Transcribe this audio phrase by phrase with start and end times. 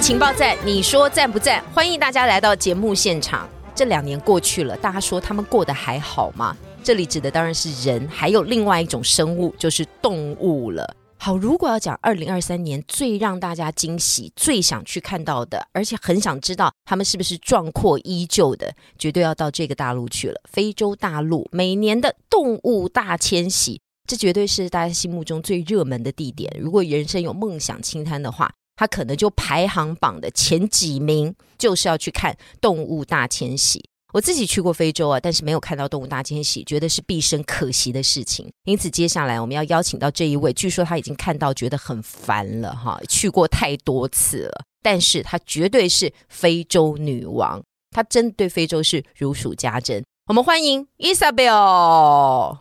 [0.00, 1.62] 情报站，你说赞不赞？
[1.74, 3.48] 欢迎大家来到节目现场。
[3.74, 6.56] 这两年过去了，大家说他们过得还好吗？
[6.84, 10.94] 这里指的当然是人，还有另外一种生物，就是动物了。
[11.18, 20.40] 好，如果要讲二零二三年最让大家惊喜、最想去看到的，而且很想知道他们是不是壮阔依旧的，绝对要到这个大陆去了。
[20.48, 26.56] 非洲大陆每年的动物大迁徙，这绝对是大家心目中最热门的地点。
[26.58, 33.84] 如果人生有梦想清单的话，他可能就排行榜的前几名，就是要去看动物大迁徙。
[34.12, 38.48] 我自己去过非洲啊，但是没有看到动物大迁徙，觉得是毕生可惜的事情。
[38.64, 50.02] 因此，接下来我们要邀请到这一位，据说他已经看到觉得很烦了哈，去过太多次了，但是他绝对是非洲女王，她真对非洲是如数家珍。
[50.28, 52.58] 我们欢迎 Isabel。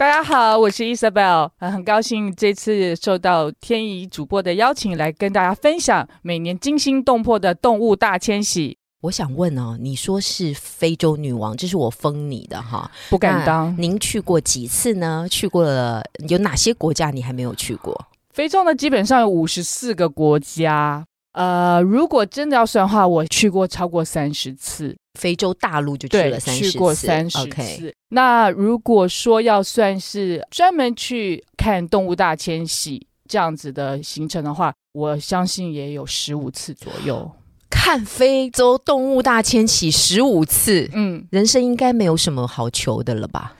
[0.00, 8.78] 大家好，我是 Isabel，很高兴这次受到天怡主播的邀请，来跟大家分享每年惊心动魄的动物大迁徙。
[9.02, 13.76] 我想问哦，你说是非洲女王，这是我封你的哈，不敢当。
[13.78, 15.26] 您去过几次呢？
[15.30, 17.10] 去过了有哪些国家？
[17.10, 18.06] 你还没有去过？
[18.32, 21.04] 非洲呢，基本上有五十四个国家。
[21.32, 24.96] 呃，如果真的要算的话，我去过超过三十次。
[25.18, 26.70] 非洲大陆就去了三十次。
[26.70, 27.92] 去过三十次。
[28.10, 37.28] 那如果说要算是专门去看动物大迁徙这样子的行程的话，我相信也有十五次左右。
[37.68, 43.56] 看非洲动物大迁徙十五次，嗯，人生应该没有什么好求的了吧？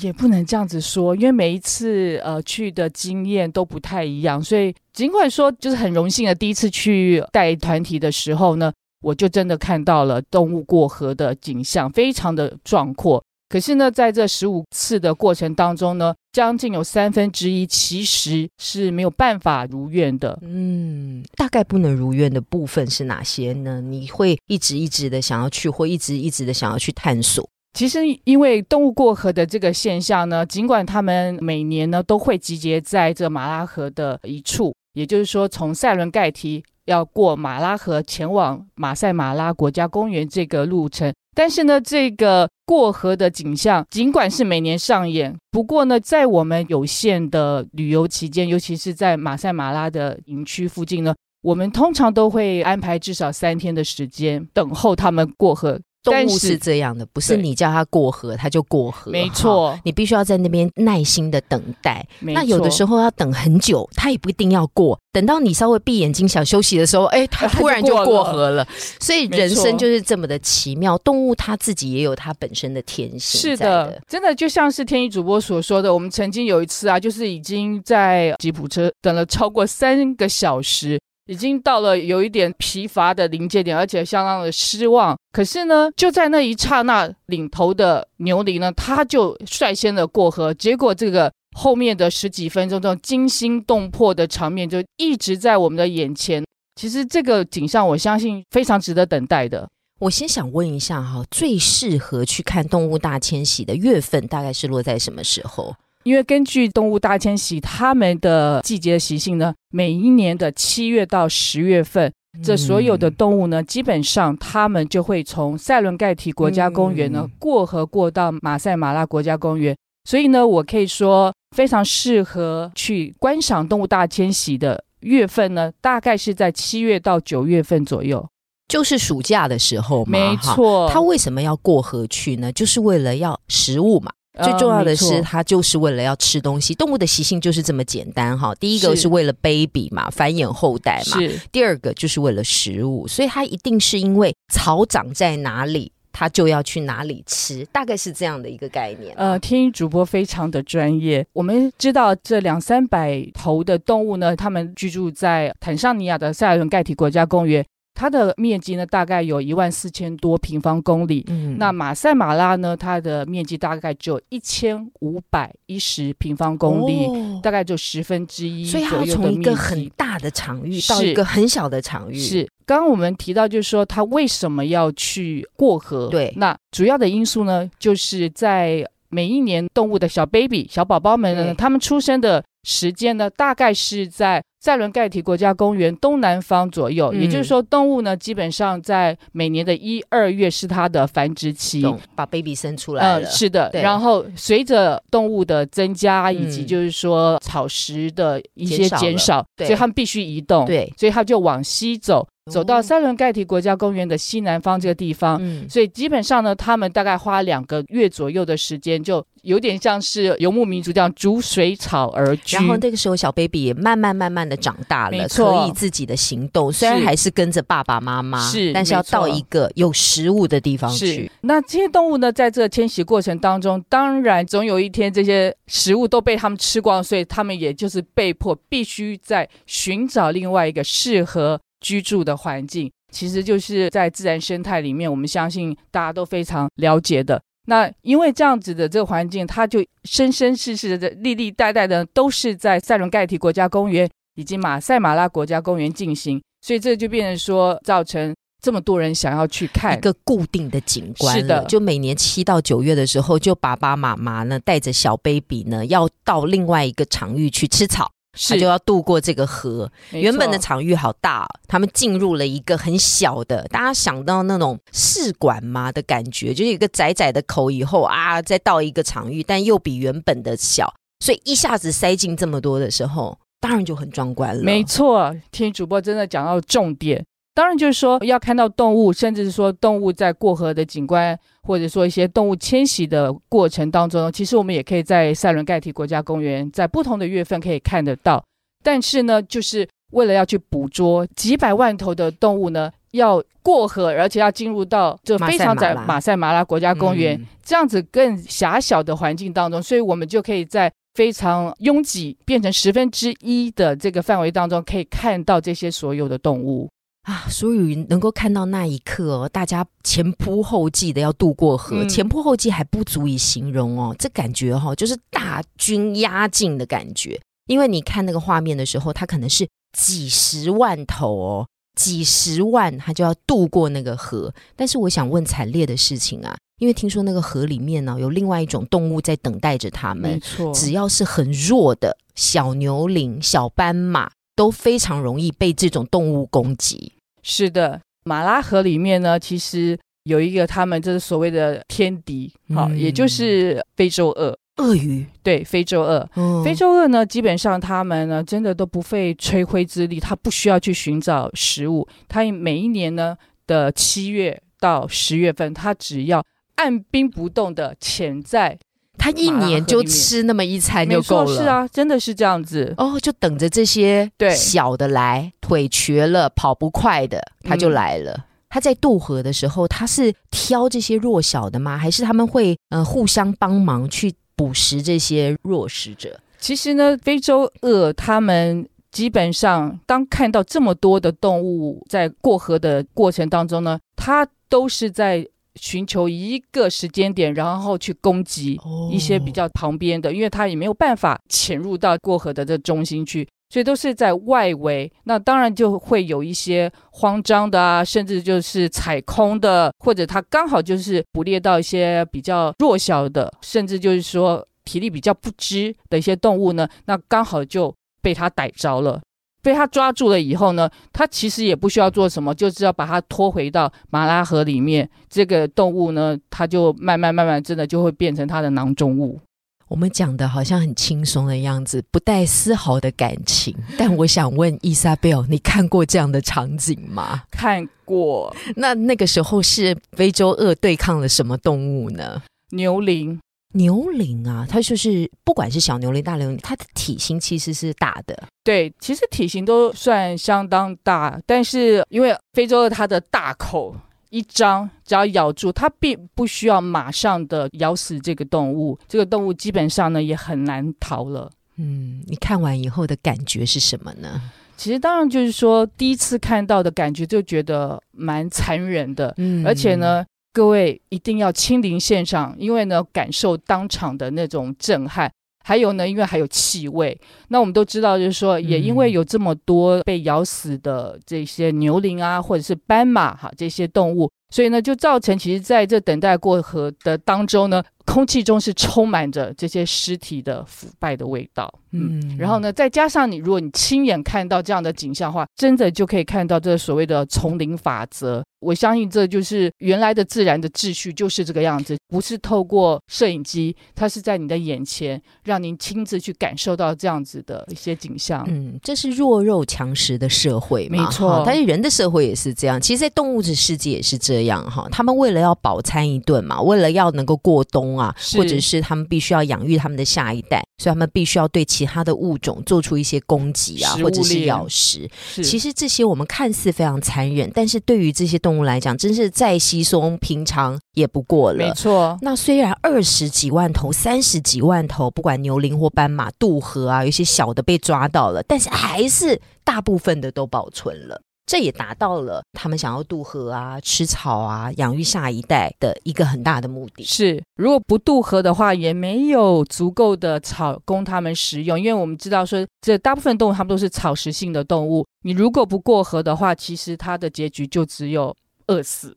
[0.00, 13.22] 也不能这样子说，因为每一次呃去的经验都不太一样，所以尽管说就是很荣幸的第一次去带团体的时候呢，我就真的看到了动物过河的景象，非常的壮阔。
[13.48, 20.38] 可是呢，在这十五次的过程当中呢，将近有三分之一其实是没有办法如愿的。
[20.42, 23.80] 嗯，大概不能如愿的部分是哪些呢？
[23.80, 27.48] 你会一直一直的想要去，或一直一直的想要去探索。
[27.78, 41.14] 其实，因为动物过河的这个现象呢，尽管他们每年呢都会集结在这马拉河的一处，也就是说，从塞伦盖提要过马拉河前往马赛马拉国家公园这个路程。
[41.36, 55.78] 但是呢，这个过河的景象尽管是每年上演，不过呢，在我们有限的旅游期间，尤其是在马赛马拉的营区附近呢，我们通常都会安排至少三天的时间等候他们过河。
[56.02, 59.10] 动物是这样的，不是你叫它过河，它就过河。
[59.10, 62.06] 没错，你必须要在那边耐心的等待。
[62.20, 64.98] 那有的时候要等很久，它也不一定要过。
[65.12, 68.66] 等到你稍微闭眼睛想休息的时候，哎，它 突然就过河了。
[69.00, 70.96] 所以人生就是这么的奇妙。
[70.98, 73.40] 动物它自己也有它本身的天性。
[73.40, 80.98] 是的，真的就像是天意主播所说的，我们曾经有一次啊，就是已经在吉普车等了超过三个小时。
[81.28, 85.16] 已经到了有一点疲乏的临界点，而且相当的失望。
[85.30, 90.52] 可是呢，就在那一刹那，领头的牛羚呢，他就率先的过河。
[90.54, 96.42] 结果这个后面的十几分钟这种惊心动魄的场面，就一直在我们的眼前。
[96.74, 99.68] 其实这个景象，我相信非常值得等待的。
[100.00, 105.74] 我先想问一下哈，最适合去看动物大迁徙的月份，大概是落在什么时候？
[106.08, 112.10] 因为根据动物大迁徙，它们的季节习性呢，每一年的七月到十月份，
[112.42, 119.76] 这所有的动物呢，基本上它们就会从塞伦盖提国家公园呢过河过到马赛马拉国家公园。
[120.08, 128.26] 所以呢，我可以说非常适合去观赏动物大迁徙的月份呢，大概是在七月到九月份左右，
[128.66, 130.12] 就是暑假的时候嘛。
[130.12, 132.50] 没错，它为什么要过河去呢？
[132.50, 134.10] 就是为了要食物嘛。
[134.42, 136.74] 最重要的是，它就是为了要吃东西。
[136.74, 138.54] 动物的习性就是这么简单哈。
[138.56, 141.18] 第一个是为了 baby 嘛，繁衍后代嘛。
[141.20, 141.40] 是。
[141.50, 149.14] 第二个就是为了食物，所以它一定是因为草长在哪里，它就要去哪里吃，大概是这样的一个概念。
[149.16, 151.26] 呃，天一主播非常的专业。
[151.32, 157.64] 我们知道这两三百头的动物呢，它们居住在坦桑尼亚的塞伦盖提国家公园。
[157.98, 161.24] 它的面积呢大概有一万四千多平方公里。
[161.26, 169.88] 嗯那马赛马拉呢，它的面积大概只有一千五百一十平方公里，哦大概就十分之一所以它从一个很。
[169.96, 176.06] 大的场域到是一个很小的场域，是，刚刚我们提到，就是说它为什么要去过河？
[176.08, 187.10] 对那主要的因素呢，就是在每一年动物的小 baby、小宝宝们呢，他们出生的时间呢，大概是在塞伦盖提国家公园东南方左右。
[187.14, 191.82] 嗯也就是说，动物呢，基本上在每年的一二月是它的繁殖期。
[192.14, 193.70] 把 baby 生出来了，嗯，是的。
[193.70, 200.66] 对然后随着动物的增加，以及嗯就是说草食的一些减少减少，对所以它们必须移动。
[200.66, 205.38] 对所以它就往西走，走到哦塞伦盖提国家公园的西南方这个地方。
[205.40, 212.56] 嗯，所以基本上呢，他们大概花两个月左右的时间，就有点像是游牧民族这样逐水草而居。
[212.56, 232.90] 然后那个时候小 baby 也慢慢慢慢的长大了，可以自己的行动，虽然还是跟着爸爸妈妈，是但是要到一个有食物的地方去。，那这些动物呢，在这个迁徙过程当中，当然总有一天这些食物都被他们吃光，所以他们也就是被迫必须在寻找另外一个适合居住的环境。
[233.10, 237.40] 其实就是在自然生态里面，我们相信大家都非常了解的。
[237.66, 259.90] 那因为这样子的这个环境，它就生生世世的、历历代代的都是在塞伦盖提国家公园以及马赛马拉国家公园进行，所以这就变成说造成这么多人想要去看一个固定的景观是的就每年七到九月的时候，就爸爸妈妈呢带着小 baby 呢，要到另外一个场域去吃草，他是就要渡过这个河。
[260.10, 274.62] 原本的错场域好大、哦，他们进入了一个很小的，大家想到那种试管嘛的感觉，就是有一个窄窄的口以后啊，再到一个场域，但又比原本的小，所以一下子塞进这么多的时候，当然就很壮观了。
[274.62, 277.24] 没错，听主播真的讲到重点。
[277.58, 288.40] 当然就是说要看到动物，甚至是说动物在过河的景观，或者说一些动物迁徙的过程当中，其实我们也可以在塞伦盖提国家公园在不同的月份可以看得到。
[288.84, 306.88] 但是呢，就是为了要去捕捉几百万头的动物呢，要过河，而且要进入到这非常窄马赛马拉马赛马拉国家公园、嗯这样子更狭小的环境当中，所以我们就可以在非常拥挤变成十分之一的这个范围当中，可以看到这些所有的动物。
[307.28, 317.38] 啊，所以能够看到那一刻哦，大家前仆后继的要渡过河，嗯前仆后继还不足以形容哦，这感觉哈、哦，就是大军压境的感觉。
[317.66, 321.68] 因为你看那个画面的时候，它可能是几十万头哦，
[322.00, 324.50] 几十万，它就要渡过那个河。
[324.74, 337.12] 但是我想问惨烈的事情啊，因为听说那个河里面呢、有另外一种动物在等待着它们，没错只要是很弱的小牛羚、小斑马，都非常容易被这种动物攻击。
[337.42, 344.56] 是的，马拉河里面呢，其实有一个他们这是所谓的天敌，好、嗯也就是非洲鳄。
[344.76, 346.28] 鳄鱼，对，非洲鳄。
[346.36, 352.06] 嗯非洲鳄呢，基本上他们呢，真的都不费吹灰之力，它不需要去寻找食物。
[352.28, 353.36] 它每一年呢
[353.66, 356.44] 的七月到十月份，它只要
[356.76, 358.78] 按兵不动的潜在，
[359.18, 361.56] 它一年就吃那么一餐就，够了。
[361.56, 362.94] 是，啊，真的是这样子。
[362.96, 368.44] 哦，就等着这些对小的来，腿瘸了、跑不快的，他就嗯来了。
[368.70, 371.96] 他在渡河的时候，他是挑这些弱小的吗？
[371.96, 376.38] 还是他们会呃互相帮忙去捕食这些弱食者？
[376.58, 385.46] 其实呢，非洲鳄他们基本上当看到这么多的动物在过河的过程当中呢，它都是在
[385.80, 393.48] 寻求一个时间点，然后去攻击哦一些比较旁边的，因为它也没有办法潜入到过河的这中心去。
[393.70, 409.20] 所以都是在外围，那当然就会有一些慌张的啊，甚至就是踩空的，或者它刚好就是捕猎到一些比较弱小的，甚至就是说体力比较不支的一些动物呢，那刚好就被它逮着了。
[409.62, 415.08] 被他抓住了以后呢，他其实也不需要做什么，就是要把它拖回到马拉河里面。
[415.28, 419.40] 这个动物呢，它就慢慢慢慢真的就会变成它的囊中物。
[419.88, 423.74] 我们讲的好像很轻松的样子，不带丝毫的感情。
[423.96, 427.42] 但我想问伊莎贝尔，你看过这样的场景吗？
[427.50, 432.42] 看过那那个时候是非洲鳄对抗了什么动物呢？
[432.70, 433.40] 牛羚，
[433.74, 438.48] 牛羚啊，它就是不管是小牛羚、大牛羚，它的体型其实是大的。
[438.64, 443.94] 对，其实体型都算相当大，但是因为非洲的它的大口
[444.30, 451.50] 一张，只要咬住它，并不需要马上的咬死这个动物，这个动物基本上呢也很难逃了。
[451.76, 454.40] 嗯，你看完以后的感觉是什么呢？
[454.76, 460.24] 其实当然就是说，第一次看到的感觉就觉得蛮残忍的，嗯而且，呢，
[460.58, 465.30] 各位一定要亲临现场，因为呢，感受当场的那种震撼。
[465.64, 467.16] 还有呢，因为还有气味。
[467.46, 481.72] 那我们都知道，就是说，也因为有这么多被咬死的这些牛羚啊，或者是斑马哈这些动物，所以呢，就造成其实在这等待过河的当中呢，空气中是充满着这些尸体的腐败的味道。
[481.92, 488.42] 嗯，嗯然后呢，再加上你，如果你亲眼看到这样的景象的话，真的就可以看到这所谓的丛林法则。
[488.60, 498.44] 我相信这就是原来的自然的秩序，就是这个样子，不是透过摄影机，它是在你的眼前，让您亲自去感受到这样子的一些景象。
[498.48, 504.37] 嗯，这是弱肉强食的社会嘛，没错哈但是人的社会也是这样，其实，在动物的世界也是这样
[504.70, 504.88] 哈。
[504.90, 515.08] 他们为了要饱餐一顿嘛，为了要能够过冬啊，或者是他们必须要养育他们的下一代，所以他们必须要对其他的物种做出一些攻击啊，或者是咬食。
[515.42, 521.58] 其实这些我们看似非常残忍，但是对于这些动物来讲，真是再稀松平常也不过了。
[521.58, 531.22] 没错，那虽然二十几万头、三十几万头，不管牛羚或斑马渡河啊，有些小的被抓到了，但是还是大部分的都保存了。
[531.48, 537.02] 这也达到了他们想要渡河啊、吃草啊、养育下一代的一个很大的目的。
[537.04, 548.36] 是，如果不渡河的话，也没有足够的草供他们食用，因为我们知道说，这大部分动物它们都是草食性的动物，你如果不过河的话，其实它的结局就只有
[548.66, 549.16] 饿死。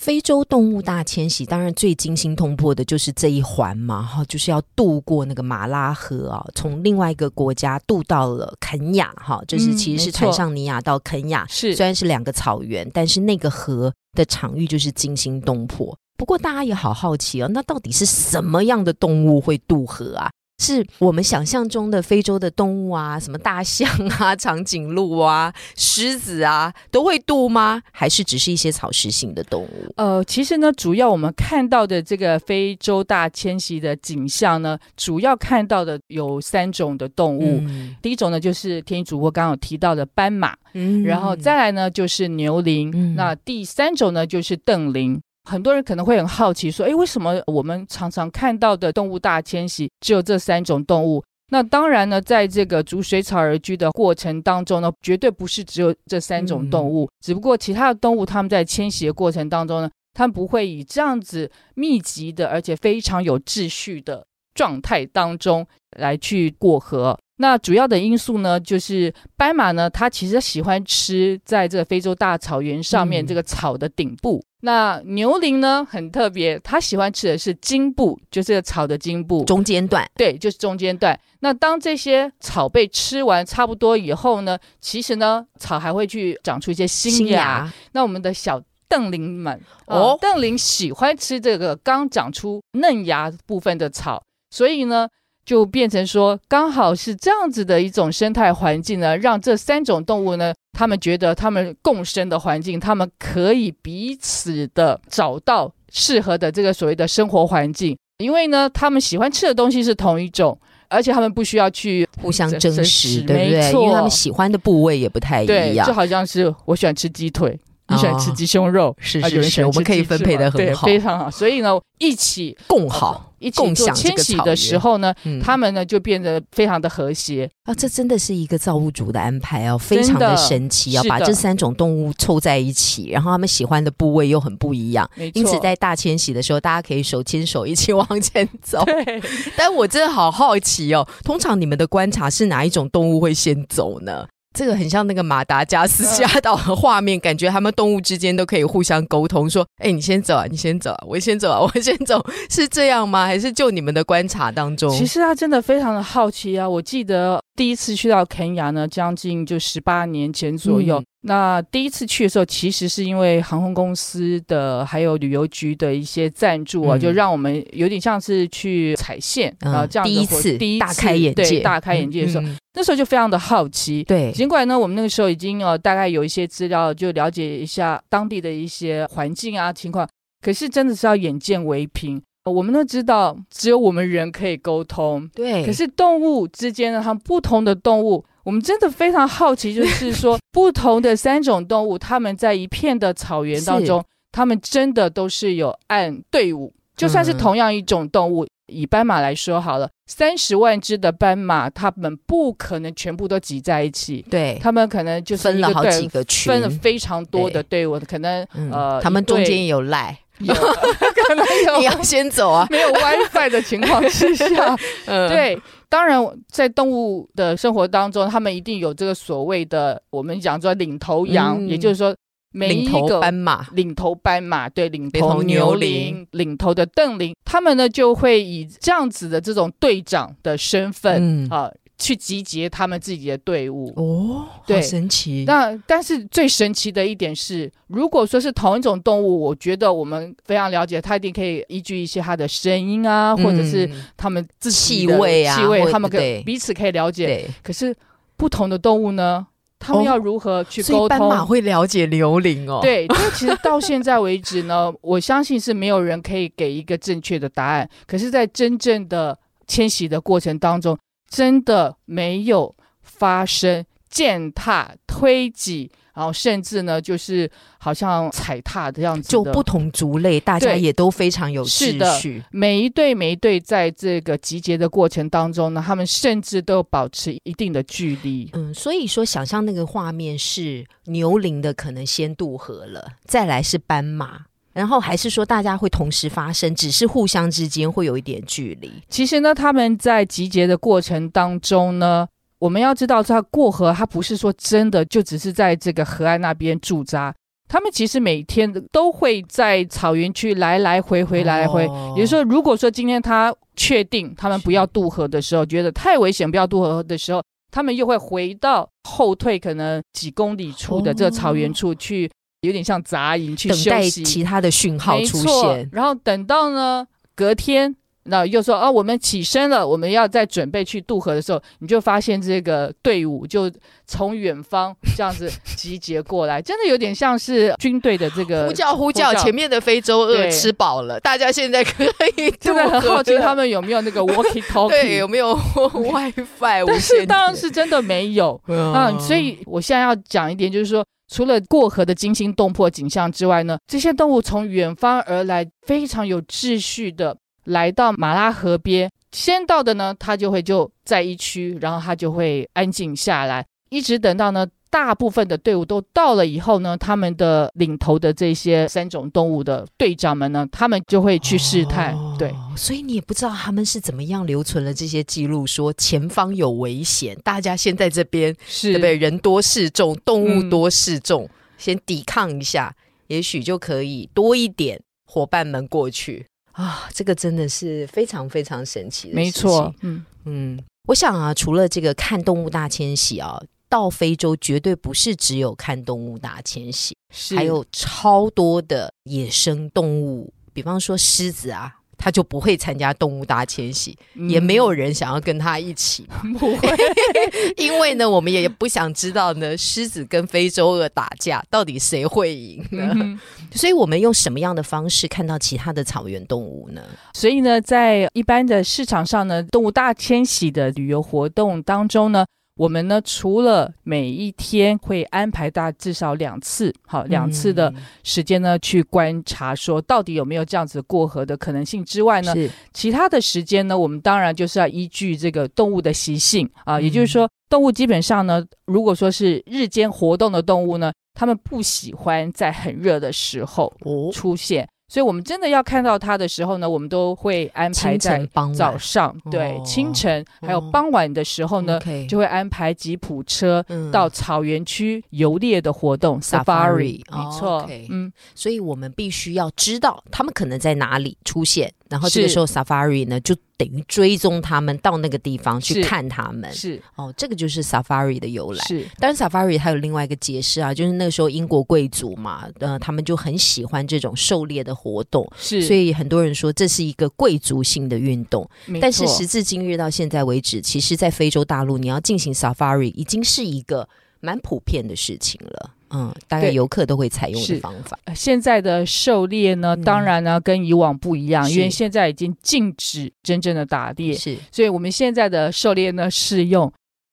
[0.00, 15.96] 非洲动物大迁徙，当然最惊心动魄的就是这一环嘛，哈，就是要渡过那个马拉河啊，从另外一个国家渡到了肯亚，哈，就是嗯其实是坦桑尼亚到肯亚，是虽然是两个草原，但是那个河的场域就是惊心动魄。
[16.16, 20.30] 不过大家也好好奇哦，那到底是什么样的动物会渡河啊？
[20.58, 23.88] 是我们想象中的非洲的动物啊，什么大象
[24.20, 27.82] 啊、长颈鹿啊、狮子啊，都会渡吗？
[27.92, 29.92] 还是只是一些草食性的动物？
[29.96, 37.60] 呃，其实呢，主要我们看到的这个非洲大迁徙的景象呢，主要看到的有三种的动物。
[37.62, 45.20] 嗯第一种呢，就是天一主播刚刚有提到的斑马，嗯然后再来呢就是牛羚，嗯那第三种呢就是瞪羚。
[45.44, 51.22] 很多人可能会很好奇，说：“诶，为什么我们常常看到的动物大迁徙只有这三种动物？”
[51.52, 65.66] 那当然呢，在这个逐水草而居的过程当中呢，绝对不是只有这三种动物，只不过其他的动物它们在迁徙的过程当中呢，它们不会以这样子密集的，而且非常有秩序的状态当中
[65.98, 67.16] 来去过河。
[67.36, 74.44] 那主要的因素呢，就是斑马呢，它其实喜欢吃在这个非洲大草原上面嗯这个草的顶部。
[74.60, 79.44] 那牛羚呢，很特别，它喜欢吃的是茎部，就是这个草的茎部。
[79.44, 81.18] 中间段，对，就是中间段。
[81.40, 87.70] 那当这些草被吃完差不多以后呢，其实呢，草还会去长出一些新芽。
[87.92, 95.06] 那我们的小瞪羚们，哦哦，瞪羚喜欢吃这个刚长出嫩芽部分的草，所以呢，
[95.44, 110.58] 就变成说，刚好是这样子的一种生态环境呢，让这三种动物呢，他们觉得他们共生的环境，他们可以彼此的找到适合的这个所谓的生活环境，因为呢，他们喜欢吃的东西是同一种。
[110.90, 113.72] 而且他们不需要去互相争争食，对不对？
[113.72, 115.92] 因为他们喜欢的部位也不太一对，样就。
[115.92, 117.58] 好像是我喜欢吃鸡腿，
[117.88, 121.28] 你喜欢吃哦鸡胸肉，是是是，我们可以分配的很好，非常好。
[121.28, 123.32] 所以呢，一起共好。
[123.44, 127.48] 一起做共享徙的时候呢，嗯他们呢就变得非常的和谐。
[127.64, 135.08] 啊，这真的是一个造物主的安排哦，非常的神奇要，把这三种动物凑在一起，然后他们喜欢的部位又很不一样。
[135.32, 138.84] 因此，在大迁徙的时候，大家可以手牵手一起 往前走。
[138.84, 139.22] 对
[139.56, 144.26] 但我真的好好奇哦，通常你们的观察是哪一种动物会先走呢？
[144.54, 152.24] 这个很像那个马达加斯加岛的画面，感觉他们动物之间都可以互相沟通，说：“哎，你先走啊，你先走啊，我先走啊，我先走。
[152.48, 153.26] ”是这样吗？
[153.26, 154.88] 还是就你们的观察当中？
[154.96, 156.68] 其实他真的非常的好奇啊！
[156.68, 160.98] 我记得第一次去到肯亚呢，将近就十八年前左右。
[161.00, 167.00] 嗯那第一次去的时候，其实是因为航空公司的还有旅游局的一些赞助啊，嗯。
[167.00, 174.04] 就让我们有点像是去踩线啊、嗯这样的第一次第一大开眼界，对大开眼界的时候，那时候就非常的好奇。
[174.04, 180.06] 对，尽管呢，我们那个时候已经呃大概有一些资料，就了解一下当地的一些环境啊情况，
[180.42, 182.22] 可是真的是要眼见为凭。
[182.44, 197.38] 呃我们都知道，只有我们人可以沟通，对，可是动物之间呢，它们不同的动物，我们真的非常好奇，就是说 不同的三种动物，它们在一片的草原当中，它们真的都是有按队伍，就算是嗯。
[197.38, 210.54] 同样一种动物，以斑马来说好了，三十万只的斑马，它们不可能全部都挤在一起，对，它们可能就是分了好几个群，分了非常多的队伍，可能嗯呃，它们中间也有赖，有。
[211.26, 211.78] 可能有。
[211.78, 212.66] 你要先走啊。
[212.70, 214.76] 没有 WiFi 的情况之下，
[215.06, 221.68] 嗯，对，当然在动物的生活当中，他们一定有这个所谓的我们讲说领头羊，嗯。
[221.68, 222.14] 也就是说
[222.52, 233.92] 每领头一个斑马，领头斑马，对，领领头头牛牛羚羚，领头的邓羚，他们呢就会以这样子的这种队长的身份嗯，啊、去集结他们自己的队伍。
[233.96, 235.44] 哦，对神奇。
[235.46, 247.48] 那但是最神奇的一点是，如果说是同一种动物，我觉得我们非常了解，它一定可以依据一些它的声音啊，或者是嗯它们自己气的味啊或气味，他们可以彼此可以了解。
[247.62, 247.94] 可是
[248.36, 249.46] 不同的动物呢，
[249.78, 251.44] 他们哦要如何去沟所以斑马？
[251.44, 257.88] 会了解刘玲哦。，对，这其实到现在为止呢， 我相信是没有人可以给一个正确的答案。
[258.06, 269.28] 可是，在真正的迁徙的过程当中，真的没有发生践踏、推挤，然后甚至呢，就是好像踩踏这样子的。
[269.28, 272.42] 就不同族类，大家也都非常有秩是的序。
[272.52, 278.48] 每一对每一对在这个集结的过程当中呢，他们甚至都保持一定的距离。
[278.52, 288.90] 嗯，所以说想象那个画面是牛羚的可能先渡河了，再来是斑马，然后还是说大家会同时发生，只是互相之间会有一点距离。
[289.08, 292.26] 其实呢，他们在集结的过程当中呢，
[292.58, 297.32] 我们要知道，他过河，他不是说真的就只是在这个河岸那边驻扎，
[297.68, 301.86] 他们其实每天都会在草原区来来回回，来来回。
[301.86, 312.30] 哦也就是说，如果说今天他确定他们不要渡河的时候，觉得太危险，不要渡河的时候，他们又会回到后退可能几公里处的这个草原处去，
[312.64, 314.08] 有点像杂音去等待。
[314.10, 315.88] 其他的讯号出现。
[315.92, 317.94] 然后等到呢隔天，
[318.24, 323.70] 那又说啊，我们起身了，我们要再准备去渡河的时候，你就发现这个队伍就
[324.06, 328.72] 从远方这样子集结过来，真的有点像是军队的这个呼。
[328.72, 332.02] 叫呼叫，前面的非洲鳄吃饱了，大家现在可
[332.36, 338.54] 以渡 真的很好奇他们有没有那个 walkie 对有 talkie，没有 WiFi 但是当然是真的没有。
[338.68, 349.10] 啊、嗯所以我现在要讲一点，就是说，除了过河的惊心动魄景象之外呢，这些动物从远方而来，非常有秩序的来到马拉河边。
[349.32, 362.54] 先到的呢，它就会就在一区，然后它就会安静下来，一直等到呢大部分的队伍都到了以后呢，他们的领头的这些三种动物的队长们呢，他们就会去试探，哦对。
[362.76, 369.16] 所以你也不知道他们是怎么样留存了这些记录，说前方有危险，大家先在这边，是对不对？
[369.16, 372.94] 人多势众，动物嗯多势众，先抵抗一下，
[373.26, 377.08] 也许就可以多一点伙伴们过去啊！
[377.12, 383.60] 这个真的是非常非常神奇的，没错，，嗯，嗯，我想啊，除了这个看动物大迁徙啊。
[383.94, 387.16] 到非洲绝对不是只有看动物大迁徙，
[387.54, 396.26] 还有超多的野生动物，比方说狮子啊，它就不会参加动物大迁徙，也没有人想要跟他一起。
[396.58, 396.88] 不会，
[397.78, 403.12] 因为呢，我们也不想知道呢，狮子跟非洲鳄打架到底谁会赢呢？
[403.14, 403.38] 嗯
[403.70, 407.00] 所以我们用什么样的方式看到其他的草原动物呢？
[407.32, 412.44] 所以呢，在一般的市场上呢，动物大迁徙的旅游活动当中呢，
[412.76, 418.02] 我们呢除了每一天会安排大至少两次，好两次的嗯。
[418.24, 422.52] 时间呢，去观察说到底有没有这样子过河的可能性之外呢，
[422.92, 427.02] 其他的时间呢，我们当然就是要依据这个动物的习性啊，嗯。
[427.04, 434.88] 也就是说，动物基本上呢，如果说是日间活动的动物呢，它们不喜欢在很热的时候哦，出现。
[435.06, 456.72] 所以，我们真的要看到它的时候呢，我们都会安排在早上，对，哦清晨还有哦傍晚的时候呢就会安排吉普车嗯到草原区游猎的活动 Safari，，safari，没错嗯，所以我们必须要知道他们可能在哪里出现，然后这个是时候 Safari 呢就等于追踪他们到那个地方去看他们。
[456.72, 458.84] 是哦，这个就是 Safari 的由来。
[458.84, 468.64] 是，当然，Safari 还有另外一个解释啊，就是那个时候英国贵族嘛，呃，他们就很喜欢这种狩猎的活动，是，所以很多人说这是一个贵族性的运动。
[469.00, 475.90] 但是时至今日到现在为止，其实，在非洲大陆，你要进行 Safari 已经是一个蛮普遍的事情了。
[476.14, 478.18] 嗯，大概游客都会采用的方法。
[478.24, 480.02] 呃现在的狩猎呢，嗯。
[480.02, 484.56] 当然呢跟以往不一样，因为现在已经禁止真正的打猎，是。
[484.70, 486.92] 所以我们现在的狩猎呢是用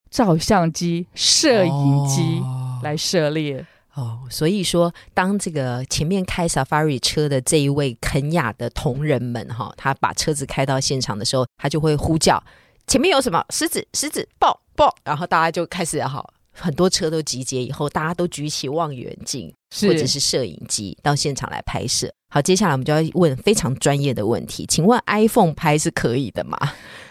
[0.09, 2.81] 照相机、摄影机哦。
[2.83, 3.65] 来狩猎。
[3.93, 12.41] 哦，所以说，当这个前面开 safari 车的这一位肯雅的同仁们哈，他把车子开到现场的时候，他就会呼叫
[12.87, 13.43] 前面有什么？
[13.49, 22.11] 狮子，狮子豹，豹，然后大家就开始哈，很多车都集结以后，大家都举起望远镜或者是摄影机到现场来拍摄。
[22.29, 26.57] 好，接下来我们就要问非常专业的问题，请问 iPhone 拍是可以的吗？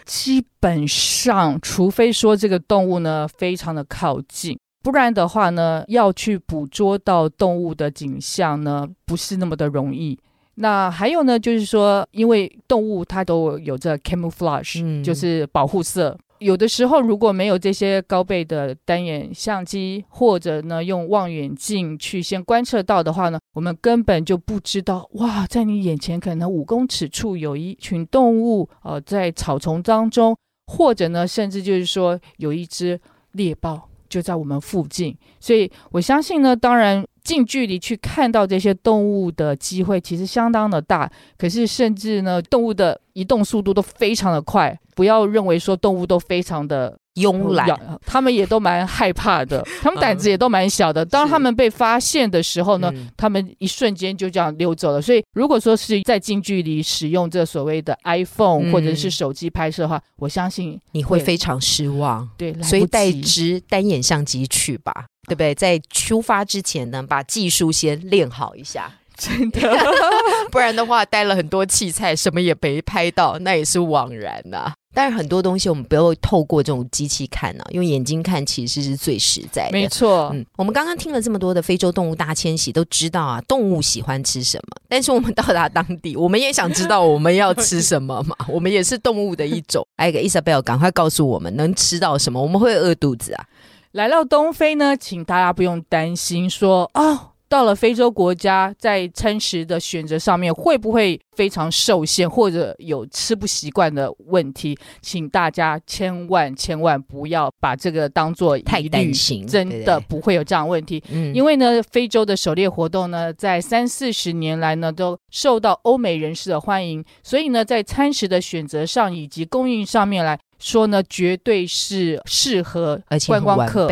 [0.05, 4.57] 基本上，除非说这个动物呢非常的靠近。
[4.83, 10.17] 不然的话呢，要去捕捉到动物的景象呢，不是那么的容易。
[10.55, 16.17] 那还有呢，就是说，因为动物它都有着 camouflage，就是保护色。
[16.41, 32.99] 有的时候如果没有这些高倍的单眼相机，或者呢用望远镜去先观测到的话呢，我们根本就不知道哇，在你眼前可能五公尺处有一群动物，呃，在草丛当中，或者呢，甚至就是说有一只
[33.33, 33.87] 猎豹。
[34.09, 36.53] 就在我们附近，所以我相信呢。
[36.53, 41.11] 当然，近距离去看到这些动物的机会其实相当的大。
[41.37, 44.77] 可是，甚至呢，动物的移动速度都非常的快。
[44.95, 46.97] 不要认为说动物都非常的。
[47.15, 47.67] 慵懒，
[48.05, 51.03] 他们也都蛮害怕的，他们胆子也都蛮小的。
[51.03, 55.01] 当他们被发现的时候呢，他们一瞬间就这样溜走了。
[55.01, 62.29] 所以，如果说是在近距离使用这所谓的 iPhone 或者是手机拍摄的话，我相信你会非常失望。
[62.37, 65.53] 对，所以带只单眼相机去吧，对不对？
[65.55, 69.59] 在出发之前呢，把技术先练好一下，真的，
[70.51, 74.73] 不然的话带了很多器材，什么也没拍到，那也是枉然呐。
[74.93, 79.71] 但是很多东西我们不要透过这种机器看呢，用眼睛看其实是最实在的。
[79.71, 84.81] 没错，嗯，我们刚刚听了这么多的非洲动物大迁徙，都知道啊，动物喜欢吃什么。
[84.89, 88.35] 但是我们到达当地，我们也想知道我们要吃什么嘛？
[88.49, 89.87] 我们也是动物的一种。
[89.95, 92.41] 哎，Isabel，，赶快告诉我们能吃到什么？
[92.41, 93.45] 我们会饿肚子啊！
[93.91, 97.27] 来到东非呢，请大家不用担心说哦。
[97.49, 104.77] 到了非洲国家，在餐食的选择上面会不会非常受限，或者有吃不习惯的问题？
[105.01, 111.03] 请大家千万千万不要把这个当做太担心，真的不会有这样问题。
[111.09, 120.39] 嗯，因为呢，非洲的狩猎活动呢，在三四十年来呢，都受到欧美人士的欢迎，所以呢，在餐食的选择上以及供应上面来。
[120.63, 123.87] 说呢，绝对是适合观光客，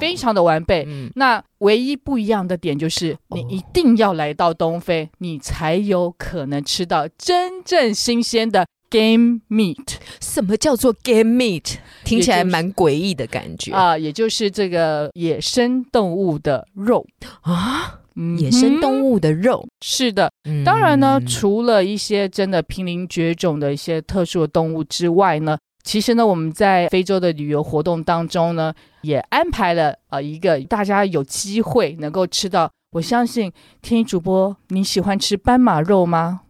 [0.00, 0.84] 非常的完备。
[1.14, 9.96] 那唯一不一样的点就是，你一定要来到东非，你才有可能吃到真正新鲜的 game meat。
[10.20, 11.76] 什么叫做 game meat？
[12.04, 17.06] 听起来蛮诡异的感觉啊，也就是这个野生动物的肉
[17.42, 18.00] 啊，
[18.38, 19.66] 野生动物的肉。
[19.80, 20.32] 是的，
[20.64, 25.58] 当然呢，除了一些真的濒临绝种的一些特殊的动物之外呢。
[25.84, 32.70] 其实呢，我们在非洲的旅游活动当中呢，也安排了呃一个大家有机会能够吃到。
[32.92, 36.40] 我相信天一主播，你喜欢吃斑马肉吗？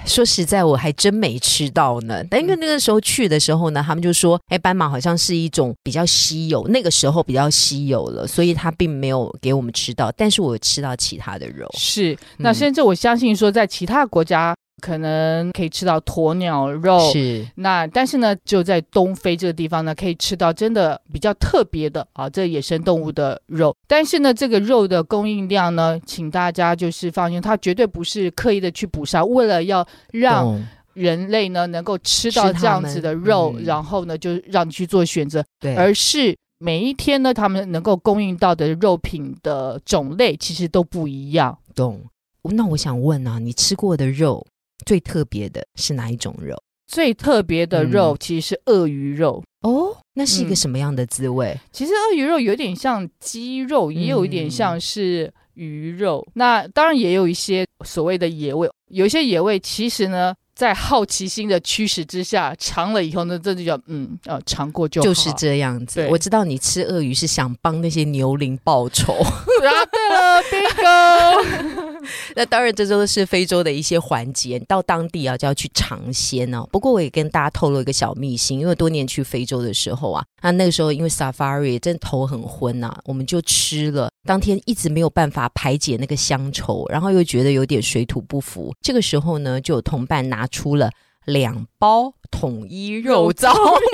[0.00, 2.22] 唉，说实在，我还真没吃到呢。
[2.30, 10.10] 但因为那个时候去的时候呢，他们就说，哎，斑马好像是一种比较稀有，那个时候比较稀有了，所以它并没有给我们吃到。
[10.16, 14.54] 但是我吃到其他的肉，是那甚至我相信说，在其他国家。
[14.80, 23.76] 可能可以吃到鸵鸟肉，是那但是呢，就在东非这个地方呢，可以吃到真的比较特别的啊，这野生动物的肉。
[23.86, 30.60] 但是呢，这个肉的供应量呢，请大家就是放心，它绝对不是刻意的去捕杀，为了要让
[30.94, 41.56] 人类呢能够吃到这样子的肉，然后呢就让你去做选择，对，而是每一天呢，他们能够供应到的肉品的种类其实都不一样。
[41.74, 42.00] 懂？
[42.42, 44.46] 那我想问啊，你吃过的肉？
[44.84, 46.56] 最特别的是哪一种肉？
[46.86, 51.58] 最特别的肉其实是鳄鱼肉哦，那是一个什么样的滋味？
[51.72, 56.26] 其实鳄鱼肉有点像鸡肉，也有一点像是鱼肉。
[56.34, 60.34] 那当然也有一些所谓的野味，有一些野味其实呢。
[60.52, 66.06] 在好奇心的驱使之下，尝了以后呢，这就叫嗯，呃，尝过就就是这样子。
[66.10, 69.16] 我知道你吃鳄鱼是想帮那些牛羚报仇。
[69.60, 72.00] 答对了，bingo。
[72.34, 74.58] 那当然，这都是非洲的一些环节。
[74.60, 76.66] 到当地啊，就要去尝鲜哦。
[76.72, 84.10] 不过我也跟大家透露一个小秘辛，因为多年去非洲的时候啊，那那个时候因为 safari 真的头很昏呐，我们就吃了。
[84.26, 88.72] 当天一直没有办法排解那个乡愁，然后又觉得有点水土不服。
[88.80, 90.90] 这个时候呢，就有同伴拿出了
[91.26, 93.90] 两包统一肉燥面。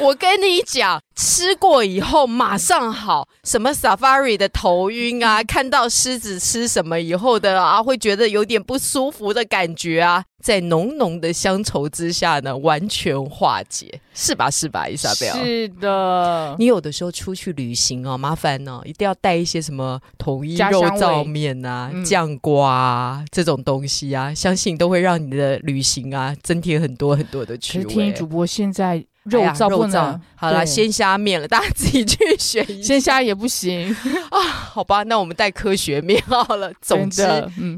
[0.00, 3.28] 我跟你讲，吃过以后马上好。
[3.44, 14.48] 什么 safari 的头晕啊，看到狮子吃什么以后的啊，会觉得有点不舒服的感觉啊，在浓浓的乡愁之下呢，完全化解，是吧？
[14.50, 15.44] 是吧，伊莎贝尔？
[15.44, 16.56] 是的。
[16.58, 27.84] 你有的时候出去旅行哦，麻烦哦，一定要带一些什么统一肉燥面啊、酱瓜啊这种东西啊，相信都会让你的旅行啊增添很多很多的趣味。
[27.84, 29.04] 听主播现在。
[29.26, 32.82] 肉燥不能好了，鲜虾面了， 大家自己去选。
[32.82, 33.88] 鲜虾也不行
[34.32, 36.72] 啊，好吧，那我们带科学面好了。
[36.82, 37.22] 总之，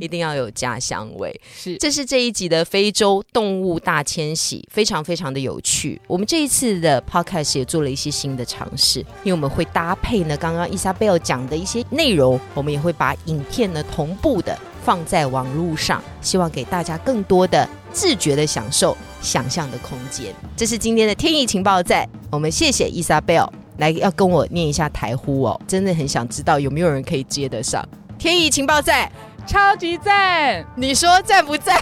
[0.00, 1.38] 一定要有家乡味。
[1.54, 6.00] 是，这是这一集的非洲动物大迁徙，非常非常的有趣。
[6.06, 14.58] 我们这一次的 podcast 也做了一些新的尝试，因为我们会搭配呢刚刚伊莎贝尔讲的一些内容，我们也会把影片呢同步的。
[14.82, 20.34] 放在网络上，希望给大家更多的自觉的享受想象的空间。
[20.54, 27.82] 这是今天的天意情报站，我们谢谢伊莎贝尔来要跟我念一下台呼哦，真的很想知道有没有人可以接得上。
[28.18, 29.10] 天意情报站，
[29.46, 31.80] 超级赞，你说赞不赞？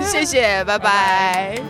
[0.00, 1.60] 谢谢，拜拜。